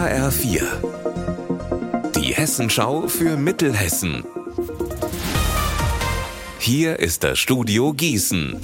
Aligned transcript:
HR4. 0.00 0.62
Die 2.16 2.32
Hessenschau 2.32 3.06
für 3.06 3.36
Mittelhessen. 3.36 4.24
Hier 6.58 6.98
ist 6.98 7.22
das 7.22 7.38
Studio 7.38 7.92
Gießen. 7.92 8.58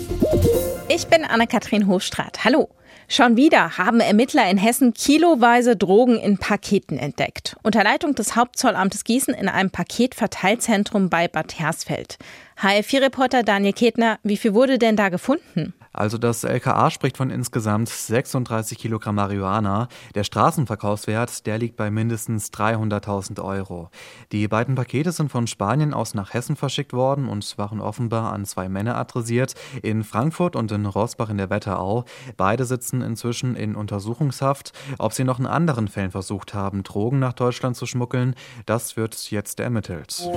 Ich 0.89 1.07
bin 1.09 1.27
Anne-Kathrin 1.27 1.89
Hofstraat. 1.89 2.43
Hallo. 2.45 2.71
Schon 3.09 3.37
wieder 3.37 3.77
haben 3.77 4.01
Ermittler 4.01 4.49
in 4.49 4.57
Hessen 4.57 4.95
kiloweise 4.95 5.77
Drogen 5.77 6.19
in 6.19 6.39
Paketen 6.39 6.99
entdeckt. 6.99 7.55
Unter 7.63 7.85
Leitung 7.85 8.15
des 8.15 8.35
Hauptzollamtes 8.35 9.05
Gießen 9.05 9.35
in 9.35 9.51
einem 9.51 9.69
Paketverteilzentrum 9.69 11.11
bei 11.11 11.29
Bad 11.29 11.59
Hersfeld. 11.59 12.17
HR4-Reporter 12.61 13.43
Daniel 13.43 13.75
Ketner, 13.75 14.19
wie 14.23 14.39
viel 14.39 14.55
wurde 14.55 14.79
denn 14.79 14.97
da 14.97 15.11
gefunden? 15.11 15.75
Also 15.97 16.19
das 16.19 16.45
LKA 16.45 16.91
spricht 16.91 17.17
von 17.17 17.31
insgesamt 17.31 17.89
36 17.89 18.77
Kilogramm 18.77 19.15
Marihuana. 19.15 19.89
Der 20.15 20.25
Straßenverkaufswert, 20.25 21.47
der 21.47 21.57
liegt 21.57 21.77
bei 21.77 21.91
mindestens 21.91 22.53
300.000 22.53 23.43
Euro. 23.43 23.89
Die 24.31 24.47
beiden 24.47 24.75
Pakete 24.75 25.13
sind 25.13 25.31
von 25.31 25.47
Spanien 25.47 25.95
aus 25.95 26.13
nach 26.13 26.35
Hessen 26.35 26.55
verschickt 26.55 26.93
worden 26.93 27.29
und 27.29 27.57
waren 27.57 27.81
offenbar 27.81 28.33
an 28.35 28.45
zwei 28.45 28.69
Männer 28.69 28.97
adressiert, 28.97 29.55
in 29.83 30.05
Frankfurt 30.05 30.55
und 30.55 30.71
in 30.71 30.85
Rosbach 30.85 31.31
in 31.31 31.39
der 31.39 31.49
Wetterau. 31.49 32.05
Beide 32.37 32.67
sitzen 32.67 33.01
inzwischen 33.01 33.57
in 33.57 33.75
Untersuchungshaft. 33.75 34.73
Ob 34.99 35.15
sie 35.15 35.25
noch 35.25 35.39
in 35.39 35.47
anderen 35.47 35.89
Fällen 35.89 36.11
versucht 36.11 36.53
haben, 36.53 36.83
Drogen 36.83 37.21
nach 37.21 37.33
Deutschland 37.33 37.75
zu 37.75 37.87
schmuggeln, 37.87 38.35
das 38.67 38.99
wird 38.99 39.31
jetzt 39.31 39.61
ermittelt. 39.61 40.29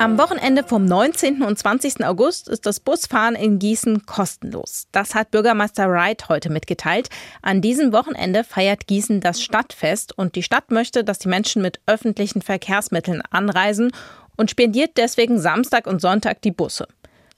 Am 0.00 0.18
Wochenende 0.18 0.64
vom 0.64 0.84
19. 0.84 1.31
und 1.40 1.58
20. 1.58 2.04
August 2.04 2.48
ist 2.48 2.66
das 2.66 2.80
Busfahren 2.80 3.34
in 3.34 3.58
Gießen 3.58 4.04
kostenlos. 4.04 4.88
Das 4.92 5.14
hat 5.14 5.30
Bürgermeister 5.30 5.88
Wright 5.88 6.28
heute 6.28 6.50
mitgeteilt. 6.50 7.08
An 7.40 7.62
diesem 7.62 7.92
Wochenende 7.92 8.44
feiert 8.44 8.86
Gießen 8.86 9.20
das 9.20 9.40
Stadtfest 9.40 10.18
und 10.18 10.34
die 10.34 10.42
Stadt 10.42 10.70
möchte, 10.70 11.04
dass 11.04 11.18
die 11.18 11.28
Menschen 11.28 11.62
mit 11.62 11.80
öffentlichen 11.86 12.42
Verkehrsmitteln 12.42 13.22
anreisen 13.30 13.92
und 14.36 14.50
spendiert 14.50 14.98
deswegen 14.98 15.40
Samstag 15.40 15.86
und 15.86 16.02
Sonntag 16.02 16.42
die 16.42 16.50
Busse. 16.50 16.86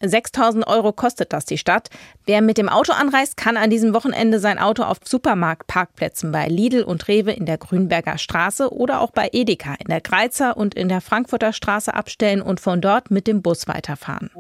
6000 0.09 0.67
Euro 0.67 0.93
kostet 0.93 1.33
das 1.33 1.45
die 1.45 1.59
Stadt. 1.59 1.91
Wer 2.27 2.43
mit 2.43 2.59
dem 2.59 2.69
Auto 2.69 2.93
anreist, 2.93 3.37
kann 3.37 3.57
an 3.57 3.71
diesem 3.71 3.95
Wochenende 3.95 4.39
sein 4.39 4.59
Auto 4.59 4.83
auf 4.83 4.99
Supermarktparkplätzen 5.05 6.33
bei 6.33 6.49
Lidl 6.49 6.83
und 6.83 7.09
Rewe 7.09 7.33
in 7.33 7.47
der 7.47 7.59
Grünberger 7.59 8.19
Straße 8.19 8.73
oder 8.73 9.01
auch 9.01 9.11
bei 9.11 9.29
Edeka 9.33 9.75
in 9.79 9.89
der 9.89 10.01
Greizer 10.01 10.57
und 10.57 10.75
in 10.75 10.89
der 10.89 11.01
Frankfurter 11.01 11.53
Straße 11.53 11.95
abstellen 11.95 12.43
und 12.43 12.61
von 12.61 12.81
dort 12.81 13.11
mit 13.11 13.27
dem 13.27 13.43
Bus 13.43 13.69
weiterfahren. 13.69 14.31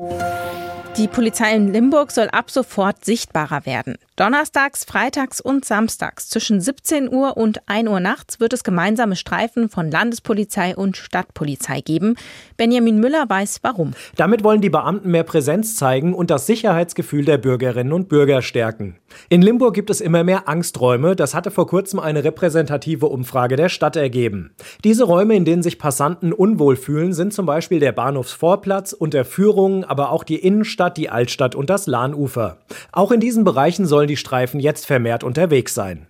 Die 0.96 1.08
Polizei 1.08 1.56
in 1.56 1.72
Limburg 1.72 2.12
soll 2.12 2.28
ab 2.28 2.52
sofort 2.52 3.04
sichtbarer 3.04 3.66
werden. 3.66 3.96
Donnerstags, 4.14 4.84
Freitags 4.84 5.40
und 5.40 5.64
Samstags 5.64 6.28
zwischen 6.28 6.60
17 6.60 7.12
Uhr 7.12 7.36
und 7.36 7.68
1 7.68 7.88
Uhr 7.88 7.98
nachts 7.98 8.38
wird 8.38 8.52
es 8.52 8.62
gemeinsame 8.62 9.16
Streifen 9.16 9.68
von 9.68 9.90
Landespolizei 9.90 10.76
und 10.76 10.96
Stadtpolizei 10.96 11.80
geben. 11.80 12.14
Benjamin 12.56 13.00
Müller 13.00 13.24
weiß 13.28 13.58
warum. 13.62 13.94
Damit 14.14 14.44
wollen 14.44 14.60
die 14.60 14.70
Beamten 14.70 15.10
mehr 15.10 15.24
Präsenz 15.54 15.76
zeigen 15.76 16.14
und 16.14 16.30
das 16.30 16.46
Sicherheitsgefühl 16.46 17.24
der 17.24 17.38
Bürgerinnen 17.38 17.92
und 17.92 18.08
Bürger 18.08 18.42
stärken. 18.42 18.96
In 19.28 19.40
Limburg 19.40 19.74
gibt 19.74 19.88
es 19.88 20.00
immer 20.00 20.24
mehr 20.24 20.48
Angsträume. 20.48 21.14
Das 21.14 21.32
hatte 21.32 21.52
vor 21.52 21.68
kurzem 21.68 22.00
eine 22.00 22.24
repräsentative 22.24 23.06
Umfrage 23.06 23.54
der 23.54 23.68
Stadt 23.68 23.94
ergeben. 23.94 24.52
Diese 24.82 25.04
Räume, 25.04 25.36
in 25.36 25.44
denen 25.44 25.62
sich 25.62 25.78
Passanten 25.78 26.32
unwohl 26.32 26.74
fühlen, 26.74 27.12
sind 27.12 27.32
zum 27.32 27.46
Beispiel 27.46 27.78
der 27.78 27.92
Bahnhofsvorplatz, 27.92 28.92
Unterführungen, 28.92 29.84
aber 29.84 30.10
auch 30.10 30.24
die 30.24 30.40
Innenstadt, 30.40 30.96
die 30.96 31.08
Altstadt 31.08 31.54
und 31.54 31.70
das 31.70 31.86
Lahnufer. 31.86 32.58
Auch 32.90 33.12
in 33.12 33.20
diesen 33.20 33.44
Bereichen 33.44 33.86
sollen 33.86 34.08
die 34.08 34.16
Streifen 34.16 34.58
jetzt 34.58 34.86
vermehrt 34.86 35.22
unterwegs 35.22 35.72
sein. 35.72 36.08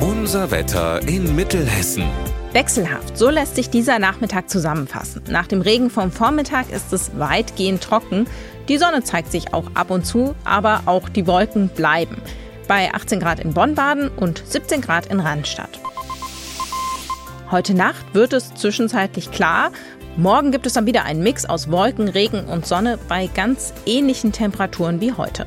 Unser 0.00 0.52
Wetter 0.52 1.00
in 1.08 1.34
Mittelhessen. 1.34 2.04
Wechselhaft, 2.52 3.16
so 3.16 3.30
lässt 3.30 3.56
sich 3.56 3.70
dieser 3.70 3.98
Nachmittag 3.98 4.50
zusammenfassen. 4.50 5.22
Nach 5.30 5.46
dem 5.46 5.62
Regen 5.62 5.88
vom 5.88 6.12
Vormittag 6.12 6.70
ist 6.70 6.92
es 6.92 7.18
weitgehend 7.18 7.82
trocken. 7.82 8.26
Die 8.68 8.76
Sonne 8.76 9.02
zeigt 9.02 9.32
sich 9.32 9.54
auch 9.54 9.70
ab 9.72 9.90
und 9.90 10.04
zu, 10.04 10.34
aber 10.44 10.82
auch 10.84 11.08
die 11.08 11.26
Wolken 11.26 11.68
bleiben. 11.70 12.20
Bei 12.68 12.92
18 12.92 13.20
Grad 13.20 13.40
in 13.40 13.54
Bonn-Baden 13.54 14.08
und 14.08 14.42
17 14.46 14.82
Grad 14.82 15.06
in 15.06 15.20
Randstadt. 15.20 15.80
Heute 17.50 17.72
Nacht 17.72 18.14
wird 18.14 18.34
es 18.34 18.54
zwischenzeitlich 18.54 19.30
klar. 19.30 19.70
Morgen 20.18 20.52
gibt 20.52 20.66
es 20.66 20.74
dann 20.74 20.84
wieder 20.84 21.04
einen 21.04 21.22
Mix 21.22 21.46
aus 21.46 21.70
Wolken, 21.70 22.08
Regen 22.08 22.44
und 22.44 22.66
Sonne 22.66 22.98
bei 23.08 23.28
ganz 23.28 23.72
ähnlichen 23.86 24.32
Temperaturen 24.32 25.00
wie 25.00 25.14
heute. 25.14 25.46